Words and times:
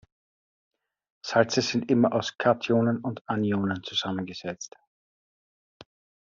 Salze 1.23 1.61
sind 1.61 1.91
immer 1.91 2.11
aus 2.13 2.35
Kationen 2.39 3.01
und 3.01 3.21
Anionen 3.29 3.83
zusammengesetzt. 3.83 4.75